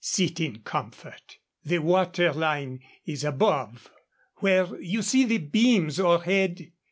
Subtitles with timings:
[0.03, 1.37] "Sit in comfort.
[1.63, 3.91] The water line is above,
[4.37, 6.71] where you see the beams o'erhead.